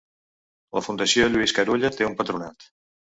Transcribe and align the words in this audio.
La 0.77 0.81
Fundació 0.87 1.27
Lluís 1.33 1.55
Carulla 1.59 1.93
té 1.99 2.09
un 2.09 2.17
patronat. 2.23 2.71